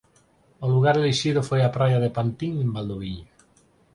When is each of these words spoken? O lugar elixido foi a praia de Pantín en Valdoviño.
O 0.65 0.67
lugar 0.73 0.95
elixido 0.97 1.41
foi 1.49 1.61
a 1.63 1.73
praia 1.75 1.99
de 2.03 2.13
Pantín 2.17 2.53
en 2.63 2.69
Valdoviño. 2.75 3.27